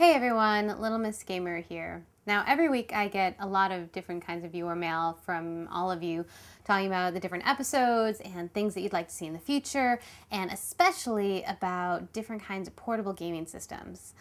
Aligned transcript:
Hey 0.00 0.14
everyone, 0.14 0.80
Little 0.80 0.96
Miss 0.96 1.22
Gamer 1.22 1.60
here. 1.60 2.06
Now, 2.24 2.42
every 2.46 2.70
week 2.70 2.90
I 2.94 3.06
get 3.06 3.36
a 3.38 3.46
lot 3.46 3.70
of 3.70 3.92
different 3.92 4.24
kinds 4.26 4.46
of 4.46 4.52
viewer 4.52 4.74
mail 4.74 5.18
from 5.26 5.68
all 5.68 5.92
of 5.92 6.02
you 6.02 6.24
talking 6.64 6.86
about 6.86 7.12
the 7.12 7.20
different 7.20 7.46
episodes 7.46 8.18
and 8.20 8.50
things 8.54 8.72
that 8.72 8.80
you'd 8.80 8.94
like 8.94 9.08
to 9.08 9.14
see 9.14 9.26
in 9.26 9.34
the 9.34 9.38
future, 9.38 10.00
and 10.30 10.50
especially 10.50 11.44
about 11.44 12.14
different 12.14 12.42
kinds 12.42 12.66
of 12.66 12.74
portable 12.76 13.12
gaming 13.12 13.44
systems. 13.44 14.14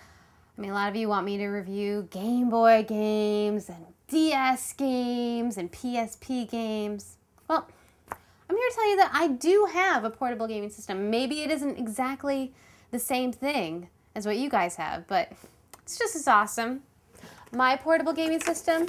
I 0.57 0.60
mean, 0.60 0.71
a 0.71 0.73
lot 0.73 0.89
of 0.89 0.97
you 0.97 1.07
want 1.07 1.26
me 1.26 1.38
to 1.38 1.47
review 1.47 2.09
Game 2.11 2.50
Boy 2.50 2.84
games 2.86 3.70
and 3.70 3.86
DS 4.09 4.73
games 4.73 5.57
and 5.57 5.71
PSP 5.71 6.52
games. 6.52 7.16
Well, 7.48 7.70
I'm 8.11 8.57
here 8.57 8.70
to 8.70 8.75
tell 8.75 8.89
you 8.89 8.98
that 8.98 9.11
I 9.14 9.30
do 9.30 9.70
have 9.71 10.04
a 10.04 10.09
portable 10.09 10.46
gaming 10.46 10.71
system. 10.71 11.09
Maybe 11.09 11.41
it 11.43 11.50
isn't 11.50 11.80
exactly 11.80 12.54
the 12.91 13.00
same 13.00 13.32
thing 13.32 13.88
as 14.14 14.25
what 14.25 14.36
you 14.36 14.50
guys 14.50 14.75
have, 14.75 15.07
but 15.07 15.32
it's 15.90 15.98
just 15.98 16.16
as 16.16 16.28
awesome. 16.28 16.84
My 17.52 17.76
portable 17.76 18.13
gaming 18.13 18.40
system, 18.41 18.88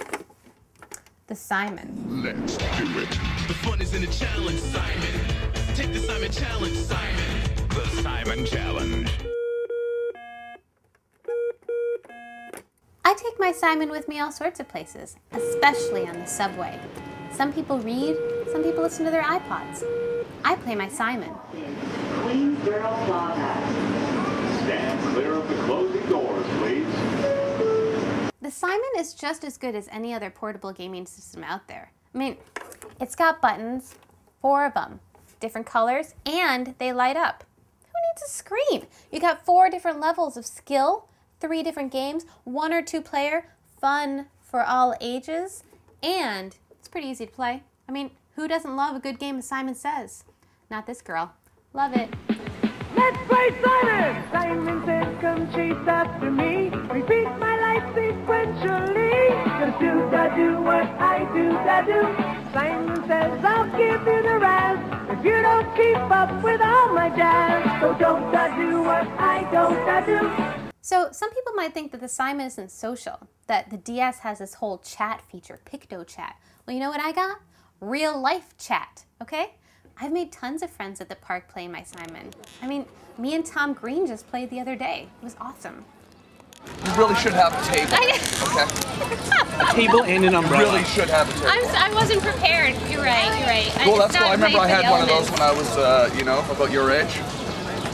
the 1.28 1.34
Simon. 1.34 2.22
Let's 2.22 2.58
do 2.58 2.64
it. 2.66 3.08
The 3.48 3.54
fun 3.54 3.80
is 3.80 3.94
in 3.94 4.02
the 4.02 4.06
challenge, 4.08 4.60
Simon. 4.60 5.74
Take 5.74 5.94
the 5.94 6.00
Simon 6.00 6.30
challenge, 6.30 6.76
Simon. 6.76 7.68
The 7.70 7.86
Simon 8.02 8.44
challenge. 8.44 9.10
I 13.06 13.14
take 13.14 13.40
my 13.40 13.52
Simon 13.52 13.88
with 13.88 14.06
me 14.06 14.20
all 14.20 14.30
sorts 14.30 14.60
of 14.60 14.68
places, 14.68 15.16
especially 15.32 16.06
on 16.06 16.18
the 16.18 16.26
subway. 16.26 16.78
Some 17.32 17.50
people 17.50 17.78
read, 17.78 18.14
some 18.52 18.62
people 18.62 18.82
listen 18.82 19.06
to 19.06 19.10
their 19.10 19.22
iPods. 19.22 19.84
I 20.44 20.54
play 20.56 20.74
my 20.74 20.88
Simon. 20.88 21.32
Queensboro 22.24 23.06
Plaza. 23.06 23.89
Stand 24.70 25.00
clear 25.12 25.32
of 25.32 25.48
the 25.48 25.56
closing 25.64 26.06
doors, 26.08 26.46
please. 26.58 26.86
The 28.40 28.52
Simon 28.52 28.88
is 28.98 29.14
just 29.14 29.42
as 29.42 29.58
good 29.58 29.74
as 29.74 29.88
any 29.90 30.14
other 30.14 30.30
portable 30.30 30.72
gaming 30.72 31.06
system 31.06 31.42
out 31.42 31.66
there. 31.66 31.90
I 32.14 32.18
mean, 32.18 32.36
it's 33.00 33.16
got 33.16 33.42
buttons, 33.42 33.96
four 34.40 34.64
of 34.64 34.74
them, 34.74 35.00
different 35.40 35.66
colors, 35.66 36.14
and 36.24 36.76
they 36.78 36.92
light 36.92 37.16
up. 37.16 37.42
Who 37.82 37.98
needs 38.12 38.22
a 38.24 38.30
screen? 38.30 38.86
You 39.10 39.18
got 39.18 39.44
four 39.44 39.70
different 39.70 39.98
levels 39.98 40.36
of 40.36 40.46
skill, 40.46 41.08
three 41.40 41.64
different 41.64 41.90
games, 41.90 42.24
one 42.44 42.72
or 42.72 42.80
two 42.80 43.00
player, 43.00 43.48
fun 43.80 44.26
for 44.40 44.62
all 44.62 44.94
ages, 45.00 45.64
and 46.00 46.56
it's 46.78 46.86
pretty 46.86 47.08
easy 47.08 47.26
to 47.26 47.32
play. 47.32 47.64
I 47.88 47.92
mean, 47.92 48.12
who 48.36 48.46
doesn't 48.46 48.76
love 48.76 48.94
a 48.94 49.00
good 49.00 49.18
game 49.18 49.38
of 49.38 49.42
Simon 49.42 49.74
Says? 49.74 50.22
Not 50.70 50.86
this 50.86 51.02
girl. 51.02 51.32
Love 51.72 51.96
it. 51.96 52.08
Let's 53.00 53.20
play 53.28 53.48
Simon! 53.62 54.30
Come 55.20 55.52
chase 55.52 55.86
after 55.86 56.30
me. 56.30 56.70
Repeat 56.98 57.28
my 57.38 57.54
life 57.66 57.86
sequentially. 57.94 59.20
Do 59.80 59.92
da 60.10 60.34
do 60.34 60.60
what 60.62 60.86
I 61.14 61.18
do 61.34 61.46
da 61.68 61.80
do. 61.82 62.00
Simon 62.52 62.96
says, 63.06 63.44
I'll 63.44 63.64
give 63.78 64.00
you 64.12 64.22
the 64.22 64.38
if 65.12 65.24
you 65.24 65.42
don't 65.42 65.68
keep 65.76 65.96
up 66.10 66.42
with 66.42 66.60
all 66.60 66.92
my 66.94 67.08
jazz. 67.16 67.80
So 67.80 67.94
don't 67.98 68.32
da 68.32 68.54
do 68.56 68.82
what 68.82 69.06
I 69.18 69.48
don't 69.50 69.80
da 69.86 70.00
do. 70.00 70.70
So, 70.82 71.08
some 71.12 71.30
people 71.30 71.52
might 71.54 71.72
think 71.72 71.92
that 71.92 72.00
the 72.00 72.08
Simon 72.08 72.46
isn't 72.46 72.70
social, 72.70 73.28
that 73.46 73.70
the 73.70 73.76
DS 73.76 74.18
has 74.20 74.38
this 74.38 74.54
whole 74.54 74.78
chat 74.78 75.22
feature, 75.30 75.60
Picto 75.64 76.06
Chat. 76.06 76.36
Well, 76.66 76.74
you 76.74 76.80
know 76.80 76.90
what 76.90 77.00
I 77.00 77.12
got? 77.12 77.38
Real 77.80 78.20
life 78.20 78.56
chat, 78.58 79.04
okay? 79.22 79.54
I've 79.98 80.12
made 80.12 80.32
tons 80.32 80.62
of 80.62 80.70
friends 80.70 81.00
at 81.00 81.08
the 81.08 81.16
park 81.16 81.48
playing 81.48 81.72
my 81.72 81.82
Simon. 81.82 82.30
I 82.62 82.66
mean, 82.66 82.86
me 83.18 83.34
and 83.34 83.44
Tom 83.44 83.72
Green 83.74 84.06
just 84.06 84.26
played 84.28 84.50
the 84.50 84.60
other 84.60 84.76
day. 84.76 85.08
It 85.20 85.24
was 85.24 85.36
awesome. 85.40 85.84
You 86.84 86.92
really 86.94 87.14
should 87.16 87.32
have 87.32 87.52
a 87.54 87.72
table. 87.74 87.92
I- 87.94 88.18
Okay. 88.40 88.66
A 89.60 89.72
table 89.74 90.02
and 90.04 90.24
an 90.24 90.34
umbrella. 90.34 90.64
You 90.64 90.70
really 90.72 90.84
should 90.84 91.08
have 91.10 91.28
a 91.28 91.32
table. 91.34 91.46
I'm, 91.50 91.64
s- 91.64 91.74
I 91.74 91.92
wasn't 91.94 92.22
prepared. 92.22 92.74
You're 92.90 93.02
right. 93.02 93.26
You're 93.38 93.46
right. 93.46 93.86
Well, 93.86 93.96
it's 94.06 94.14
that's 94.14 94.16
cool. 94.16 94.26
I 94.28 94.32
remember 94.32 94.58
I 94.58 94.66
had 94.68 94.90
one 94.90 95.02
of 95.02 95.08
those 95.08 95.30
when 95.30 95.42
I 95.42 95.52
was, 95.52 95.76
uh, 95.76 96.10
you 96.16 96.24
know, 96.24 96.40
about 96.50 96.70
your 96.72 96.90
age. 96.90 97.18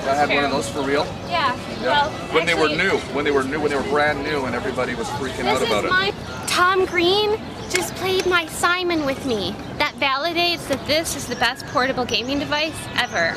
I 0.07 0.15
had 0.15 0.29
one 0.29 0.45
of 0.45 0.53
those 0.53 0.69
for 0.69 0.83
real. 0.83 1.05
Yeah. 1.29 1.57
Yeah. 1.83 1.83
Well, 1.83 2.11
when 2.33 2.47
they 2.47 2.55
were 2.55 2.69
new, 2.69 2.99
when 3.13 3.25
they 3.25 3.33
were 3.33 3.43
new, 3.43 3.59
when 3.61 3.71
they 3.71 3.77
were 3.77 3.83
brand 3.91 4.23
new, 4.23 4.45
and 4.47 4.55
everybody 4.55 4.95
was 4.95 5.09
freaking 5.09 5.47
out 5.47 5.61
about 5.63 5.85
it. 5.85 5.91
my 5.91 6.13
Tom 6.47 6.85
Green 6.87 7.33
just 7.71 7.95
played 7.97 8.27
my 8.27 8.47
Simon 8.47 9.05
with 9.05 9.25
me. 9.27 9.55
That 9.79 9.95
validates 9.95 10.67
that 10.69 10.85
this 10.87 11.17
is 11.17 11.27
the 11.27 11.37
best 11.37 11.67
portable 11.67 12.05
gaming 12.05 12.39
device 12.39 12.77
ever. 12.97 13.35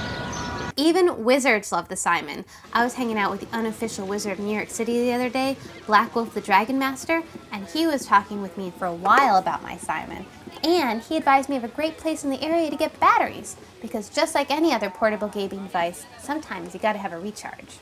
Even 0.78 1.26
wizards 1.26 1.72
love 1.72 1.90
the 1.90 1.96
Simon. 1.96 2.46
I 2.72 2.84
was 2.84 2.94
hanging 2.94 3.18
out 3.18 3.32
with 3.32 3.42
the 3.42 3.54
unofficial 3.56 4.08
wizard 4.08 4.34
of 4.34 4.40
New 4.40 4.56
York 4.56 4.70
City 4.70 5.02
the 5.02 5.14
other 5.14 5.30
day, 5.30 5.58
Black 5.88 6.16
Wolf 6.16 6.34
the 6.34 6.40
Dragon 6.40 6.80
Master, 6.80 7.22
and 7.52 7.68
he 7.68 7.86
was 7.86 8.06
talking 8.06 8.42
with 8.42 8.58
me 8.58 8.72
for 8.78 8.86
a 8.86 8.94
while 8.94 9.36
about 9.36 9.62
my 9.62 9.76
Simon. 9.76 10.26
And 10.64 11.02
he 11.02 11.18
advised 11.18 11.50
me 11.50 11.58
of 11.58 11.66
a 11.66 11.70
great 11.70 11.98
place 11.98 12.24
in 12.24 12.30
the 12.30 12.42
area 12.42 12.70
to 12.70 12.78
get 12.78 12.98
batteries, 13.00 13.58
because 13.82 14.10
just 14.10 14.36
like 14.36 14.52
any 14.52 14.72
other 14.72 14.90
portable 14.90 15.28
gaming 15.28 15.64
device, 15.64 16.06
sometimes 16.18 16.74
you 16.74 16.80
gotta 16.80 17.00
have 17.00 17.14
a 17.14 17.20
recharge. 17.20 17.80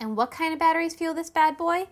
And 0.00 0.16
what 0.16 0.32
kind 0.32 0.52
of 0.52 0.58
batteries 0.58 0.94
fuel 0.94 1.14
this 1.14 1.30
bad 1.30 1.56
boy? 1.56 1.86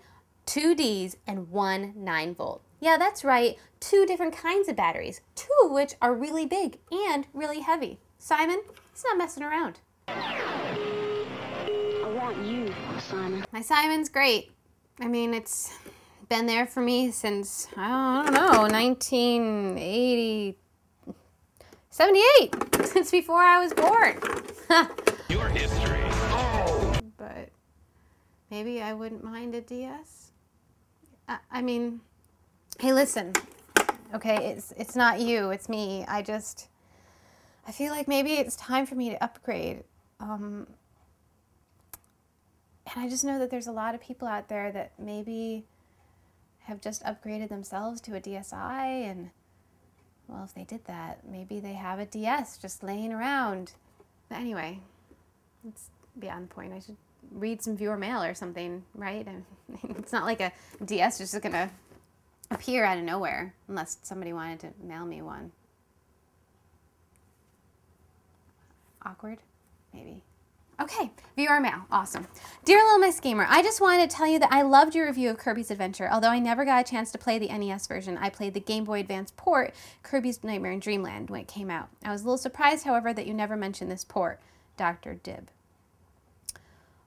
Two 0.47 0.75
Ds 0.75 1.17
and 1.27 1.51
one 1.51 1.93
9 1.97 2.35
volt. 2.35 2.63
Yeah, 2.81 2.97
that's 2.97 3.25
right, 3.25 3.57
two 3.79 4.07
different 4.07 4.35
kinds 4.37 4.69
of 4.69 4.77
batteries, 4.77 5.21
two 5.35 5.49
of 5.65 5.71
which 5.71 5.95
are 6.01 6.15
really 6.15 6.47
big 6.47 6.79
and 6.91 7.27
really 7.35 7.61
heavy. 7.61 7.99
Simon, 8.19 8.63
he's 8.93 9.05
not 9.05 9.19
messing 9.19 9.43
around. 9.43 9.81
I 10.09 12.11
want 12.15 12.43
you, 12.45 12.73
Simon. 13.01 13.45
My 13.53 13.61
Simon's 13.61 14.09
great. 14.09 14.51
I 15.01 15.09
mean, 15.09 15.35
it's 15.35 15.73
been 16.29 16.47
there 16.47 16.67
for 16.67 16.81
me 16.81 17.11
since, 17.11 17.69
I 17.77 18.23
don't 18.25 18.35
know, 18.35 18.63
1980. 18.63 20.57
78! 21.91 22.55
Since 22.87 23.11
before 23.11 23.43
I 23.43 23.59
was 23.61 23.75
born. 23.75 24.19
Your 25.29 25.49
history. 25.49 26.01
but 27.17 27.49
maybe 28.51 28.81
I 28.81 28.95
wouldn't 28.95 29.25
mind 29.25 29.55
a 29.55 29.61
DS. 29.61 30.30
I, 31.51 31.63
mean, 31.63 32.01
hey, 32.79 32.93
listen. 32.93 33.33
Okay, 34.13 34.51
it's 34.51 34.73
it's 34.77 34.97
not 34.97 35.21
you, 35.21 35.51
it's 35.51 35.69
me. 35.69 36.05
I 36.09 36.23
just 36.23 36.69
I 37.67 37.73
feel 37.73 37.93
like 37.93 38.09
maybe 38.09 38.33
it's 38.33 38.57
time 38.57 38.87
for 38.87 38.97
me 38.97 39.11
to 39.11 39.23
upgrade. 39.23 39.85
Um, 40.19 40.67
and 42.93 43.05
I 43.05 43.09
just 43.09 43.25
know 43.25 43.39
that 43.39 43.51
there's 43.51 43.69
a 43.69 43.73
lot 43.73 43.95
of 43.95 44.01
people 44.01 44.27
out 44.27 44.49
there 44.49 44.73
that 44.73 44.93
maybe 44.99 45.65
have 46.61 46.81
just 46.81 47.05
upgraded 47.05 47.49
themselves 47.49 48.01
to 48.03 48.17
a 48.17 48.21
DSi 48.21 49.11
and 49.11 49.31
well, 50.27 50.45
if 50.45 50.55
they 50.55 50.65
did 50.65 50.85
that, 50.87 51.29
maybe 51.29 51.59
they 51.59 51.73
have 51.73 51.99
a 51.99 52.07
DS 52.07 52.57
just 52.59 52.83
laying 52.85 53.13
around. 53.13 53.73
But 54.29 54.39
anyway, 54.39 54.79
it's 55.67 55.91
beyond 56.19 56.49
the 56.49 56.55
point. 56.55 56.73
I 56.73 56.79
should 56.79 56.97
read 57.33 57.63
some 57.63 57.77
viewer 57.77 57.97
mail 57.97 58.23
or 58.23 58.35
something, 58.35 58.85
right? 58.95 59.27
It's 59.99 60.13
not 60.13 60.25
like 60.25 60.41
a 60.41 60.53
DS 60.85 61.21
is 61.21 61.31
just 61.31 61.43
gonna 61.45 61.71
appear 62.51 62.85
out 62.85 62.99
of 62.99 63.05
nowhere 63.05 63.55
unless 63.69 63.99
somebody 64.03 64.33
wanted 64.33 64.61
to 64.61 64.73
mail 64.83 65.07
me 65.07 65.23
one. 65.23 65.53
Awkward? 69.05 69.39
Maybe. 69.95 70.23
Okay, 70.81 71.11
viewer 71.37 71.61
mail. 71.61 71.85
Awesome. 71.91 72.27
Dear 72.65 72.83
Little 72.83 72.99
Miss 72.99 73.21
Gamer, 73.21 73.47
I 73.49 73.63
just 73.63 73.83
wanted 73.83 74.09
to 74.09 74.17
tell 74.17 74.27
you 74.27 74.39
that 74.39 74.51
I 74.51 74.63
loved 74.63 74.95
your 74.95 75.07
review 75.07 75.29
of 75.29 75.37
Kirby's 75.37 75.71
Adventure. 75.71 76.09
Although 76.11 76.31
I 76.31 76.39
never 76.39 76.65
got 76.65 76.81
a 76.81 76.91
chance 76.91 77.13
to 77.13 77.19
play 77.19 77.39
the 77.39 77.49
NES 77.49 77.87
version, 77.87 78.17
I 78.17 78.31
played 78.31 78.55
the 78.55 78.61
Game 78.61 78.85
Boy 78.85 79.01
Advance 79.01 79.33
port, 79.37 79.75
Kirby's 80.03 80.43
Nightmare 80.43 80.73
in 80.73 80.81
Dreamland, 80.81 81.29
when 81.29 81.43
it 81.43 81.49
came 81.49 81.71
out. 81.71 81.91
I 82.03 82.11
was 82.11 82.23
a 82.23 82.25
little 82.25 82.39
surprised, 82.39 82.87
however, 82.87 83.13
that 83.13 83.27
you 83.27 83.35
never 83.35 83.57
mentioned 83.57 83.91
this 83.91 84.05
port, 84.05 84.41
Dr. 84.79 85.15
Dib. 85.15 85.51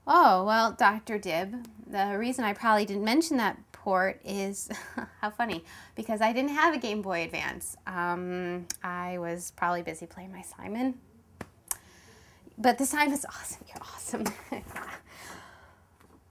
Oh, 0.06 0.44
well, 0.44 0.74
Dr. 0.74 1.18
Dib, 1.18 1.66
the 1.88 2.18
reason 2.18 2.44
I 2.44 2.54
probably 2.54 2.86
didn't 2.86 3.06
mention 3.06 3.38
that 3.38 3.58
port 3.72 4.20
is 4.26 4.70
how 5.22 5.30
funny, 5.30 5.64
because 5.96 6.22
I 6.22 6.34
didn't 6.34 6.52
have 6.52 6.74
a 6.74 6.78
Game 6.78 7.02
Boy 7.02 7.24
Advance. 7.24 7.78
Um, 7.88 8.68
I 8.84 9.18
was 9.18 9.52
probably 9.56 9.82
busy 9.82 10.06
playing 10.06 10.32
my 10.32 10.42
Simon. 10.42 10.96
But 12.58 12.78
the 12.78 12.86
Simon's 12.86 13.26
awesome. 13.26 13.66
You're 13.68 13.82
awesome. 13.82 14.24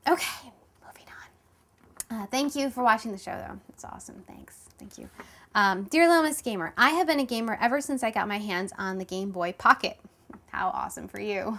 okay, 0.08 0.52
moving 0.86 1.06
on. 2.10 2.22
Uh, 2.22 2.26
thank 2.26 2.54
you 2.54 2.68
for 2.68 2.82
watching 2.82 3.10
the 3.10 3.18
show, 3.18 3.32
though. 3.32 3.58
It's 3.70 3.84
awesome. 3.84 4.22
Thanks. 4.26 4.68
Thank 4.78 4.98
you. 4.98 5.08
Um, 5.54 5.84
Dear 5.84 6.22
Miss 6.22 6.40
Gamer, 6.42 6.72
I 6.76 6.90
have 6.90 7.06
been 7.06 7.20
a 7.20 7.26
gamer 7.26 7.58
ever 7.60 7.80
since 7.80 8.02
I 8.02 8.10
got 8.10 8.28
my 8.28 8.38
hands 8.38 8.72
on 8.78 8.98
the 8.98 9.04
Game 9.04 9.30
Boy 9.30 9.52
Pocket. 9.52 9.98
How 10.50 10.68
awesome 10.68 11.08
for 11.08 11.20
you. 11.20 11.58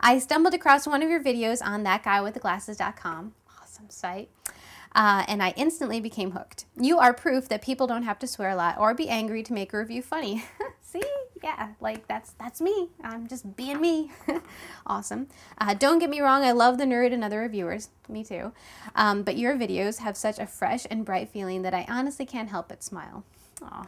I 0.00 0.18
stumbled 0.18 0.54
across 0.54 0.86
one 0.86 1.02
of 1.02 1.10
your 1.10 1.22
videos 1.22 1.64
on 1.64 1.84
thatguywiththeglasses.com. 1.84 3.34
Awesome 3.60 3.90
site. 3.90 4.30
Uh, 4.92 5.24
and 5.28 5.42
I 5.42 5.54
instantly 5.56 6.00
became 6.00 6.32
hooked. 6.32 6.64
You 6.76 6.98
are 6.98 7.14
proof 7.14 7.48
that 7.48 7.62
people 7.62 7.86
don't 7.86 8.02
have 8.02 8.18
to 8.20 8.26
swear 8.26 8.50
a 8.50 8.56
lot 8.56 8.78
or 8.78 8.94
be 8.94 9.08
angry 9.08 9.42
to 9.44 9.52
make 9.52 9.72
a 9.72 9.78
review 9.78 10.02
funny. 10.02 10.44
See? 10.80 11.02
yeah, 11.42 11.70
like 11.80 12.06
that's 12.06 12.32
that's 12.32 12.60
me. 12.60 12.88
I'm 13.02 13.28
just 13.28 13.56
being 13.56 13.80
me. 13.80 14.10
awesome. 14.86 15.28
Uh, 15.58 15.74
don't 15.74 15.98
get 15.98 16.10
me 16.10 16.20
wrong, 16.20 16.42
I 16.42 16.52
love 16.52 16.78
the 16.78 16.84
nerd 16.84 17.12
and 17.12 17.24
other 17.24 17.40
reviewers. 17.40 17.90
Me 18.08 18.24
too. 18.24 18.52
Um, 18.94 19.22
but 19.22 19.36
your 19.36 19.56
videos 19.56 19.98
have 19.98 20.16
such 20.16 20.38
a 20.38 20.46
fresh 20.46 20.86
and 20.90 21.04
bright 21.04 21.28
feeling 21.28 21.62
that 21.62 21.74
I 21.74 21.86
honestly 21.88 22.26
can't 22.26 22.50
help 22.50 22.68
but 22.68 22.82
smile. 22.82 23.24
Aw. 23.62 23.86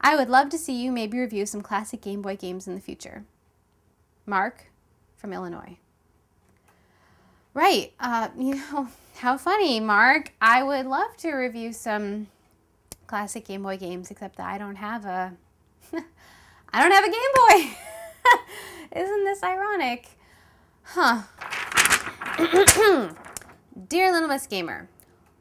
I 0.00 0.16
would 0.16 0.30
love 0.30 0.48
to 0.50 0.58
see 0.58 0.80
you 0.80 0.92
maybe 0.92 1.18
review 1.18 1.44
some 1.44 1.60
classic 1.60 2.00
Game 2.00 2.22
Boy 2.22 2.36
games 2.36 2.66
in 2.66 2.74
the 2.74 2.80
future. 2.80 3.24
Mark 4.26 4.67
from 5.18 5.32
Illinois. 5.34 5.76
Right. 7.52 7.92
Uh, 8.00 8.28
you 8.38 8.54
know, 8.54 8.88
how 9.18 9.36
funny, 9.36 9.80
Mark. 9.80 10.32
I 10.40 10.62
would 10.62 10.86
love 10.86 11.16
to 11.18 11.32
review 11.32 11.72
some 11.72 12.28
classic 13.06 13.46
Game 13.46 13.62
Boy 13.62 13.76
games, 13.76 14.10
except 14.10 14.36
that 14.36 14.46
I 14.46 14.56
don't 14.58 14.76
have 14.76 15.04
a 15.04 15.34
I 16.72 16.82
don't 16.82 16.92
have 16.92 17.04
a 17.04 17.10
Game 17.10 17.34
Boy. 17.34 17.76
Isn't 19.00 19.24
this 19.24 19.42
ironic? 19.42 20.08
Huh. 20.82 21.22
Dear 23.88 24.12
Little 24.12 24.28
Miss 24.28 24.46
Gamer, 24.46 24.88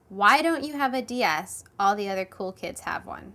why 0.10 0.42
don't 0.42 0.64
you 0.64 0.74
have 0.74 0.94
a 0.94 1.02
DS? 1.02 1.64
All 1.80 1.96
the 1.96 2.10
other 2.10 2.26
cool 2.26 2.52
kids 2.52 2.82
have 2.82 3.06
one. 3.06 3.34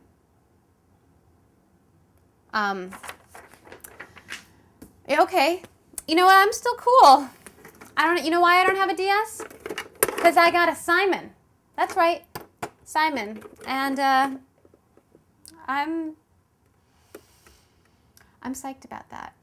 Um, 2.52 2.90
okay. 5.08 5.62
You 6.06 6.14
know 6.16 6.26
what? 6.26 6.36
I'm 6.36 6.52
still 6.52 6.74
cool. 6.76 7.28
I 7.96 8.06
don't. 8.06 8.24
You 8.24 8.30
know 8.30 8.40
why 8.40 8.60
I 8.60 8.66
don't 8.66 8.76
have 8.76 8.90
a 8.90 8.96
DS? 8.96 9.42
Because 10.00 10.36
I 10.36 10.50
got 10.50 10.68
a 10.68 10.74
Simon. 10.74 11.32
That's 11.76 11.96
right, 11.96 12.24
Simon. 12.84 13.42
And 13.66 13.98
uh, 13.98 14.30
I'm. 15.66 16.16
I'm 18.42 18.54
psyched 18.54 18.84
about 18.84 19.08
that. 19.10 19.34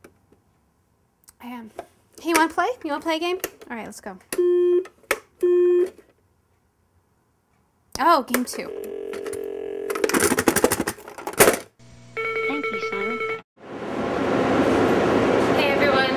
I 1.42 1.48
am. 1.48 1.72
Hey, 2.22 2.30
you 2.30 2.36
want 2.38 2.52
to 2.52 2.56
play? 2.56 2.68
You 2.84 2.92
want 2.92 3.04
to 3.04 3.08
play 3.08 3.16
a 3.16 3.20
game? 3.20 3.40
All 3.70 3.78
right, 3.78 3.86
let's 3.86 4.02
go. 4.02 4.18
Oh, 8.02 8.24
game 8.24 8.44
two. 8.44 8.68
Thank 12.48 12.66
you, 12.66 12.90
Simon. 12.90 13.20
Hey 15.56 15.72
everyone, 15.72 16.12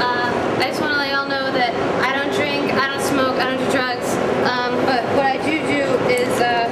uh, 0.00 0.58
I 0.58 0.64
just 0.68 0.80
want 0.80 0.92
to 0.92 0.98
let 0.98 1.10
y'all 1.10 1.28
know 1.28 1.50
that 1.52 1.74
I 2.02 2.14
don't 2.14 2.34
drink, 2.34 2.72
I 2.72 2.88
don't 2.88 3.02
smoke, 3.02 3.36
I 3.36 3.54
don't 3.54 3.64
do 3.64 3.70
drugs. 3.72 4.14
Um, 4.46 4.84
but 4.86 5.02
what 5.16 5.26
I 5.26 5.36
do 5.44 5.58
do 5.66 5.82
is 6.12 6.40
uh, 6.40 6.68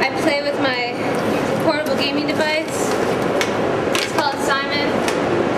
I 0.00 0.20
play 0.22 0.42
with 0.42 0.58
my 0.60 0.86
device. 2.26 2.90
It's 4.02 4.12
called 4.12 4.38
Simon. 4.42 4.88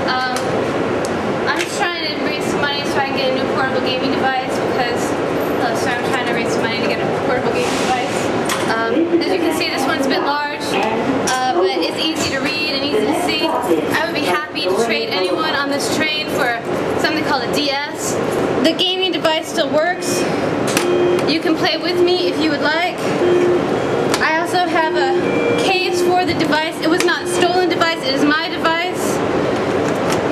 Um, 0.09 0.37
I'm 1.49 1.61
just 1.61 1.79
trying 1.79 2.07
to 2.07 2.25
raise 2.25 2.45
some 2.45 2.61
money 2.61 2.85
so 2.85 2.97
I 2.99 3.07
can 3.09 3.17
get 3.17 3.33
a 3.33 3.35
new 3.35 3.49
portable 3.55 3.81
gaming 3.81 4.13
device 4.13 4.53
because 4.73 5.03
uh, 5.65 5.77
so 5.77 5.91
I'm 5.91 6.05
trying 6.11 6.27
to 6.27 6.35
raise 6.35 6.53
some 6.53 6.63
money 6.63 6.81
to 6.81 6.89
get 6.89 7.01
a 7.01 7.27
portable 7.27 7.53
gaming 7.53 7.79
device. 7.89 8.19
Um, 8.69 9.21
as 9.21 9.33
you 9.33 9.39
can 9.39 9.57
see, 9.57 9.71
this 9.71 9.85
one's 9.87 10.07
a 10.07 10.09
bit 10.09 10.23
large, 10.23 10.61
uh, 11.33 11.55
but 11.55 11.67
it's 11.79 11.99
easy 11.99 12.31
to 12.31 12.41
read 12.41 12.77
and 12.77 12.85
easy 12.85 13.07
to 13.07 13.19
see. 13.25 13.47
I 13.97 14.05
would 14.07 14.15
be 14.15 14.27
happy 14.27 14.63
to 14.65 14.85
trade 14.85 15.09
anyone 15.11 15.55
on 15.55 15.71
this 15.71 15.97
train 15.97 16.27
for 16.31 16.61
something 17.01 17.25
called 17.25 17.45
a 17.45 17.55
DS. 17.55 18.15
The 18.65 18.75
gaming 18.77 19.13
device 19.13 19.49
still 19.49 19.71
works. 19.73 20.21
You 21.31 21.41
can 21.41 21.57
play 21.57 21.77
with 21.77 22.03
me 22.05 22.29
if 22.29 22.41
you 22.41 22.51
would 22.51 22.63
like. 22.63 22.99
I 24.21 24.41
also 24.41 24.67
have 24.67 24.95
a 24.97 25.63
case 25.63 26.03
for 26.03 26.25
the 26.25 26.35
device. 26.35 26.79
It 26.81 26.91
was 26.91 27.05
not 27.05 27.23
a 27.25 27.29
stolen 27.29 27.69
device, 27.69 27.99
it 27.99 28.15
is 28.15 28.25
my 28.25 28.49
device. 28.49 29.17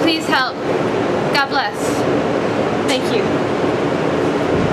Please 0.03 0.27
help. 0.27 0.55
God 1.35 1.46
bless. 1.57 2.87
Thank 2.87 3.17
you. 3.17 3.46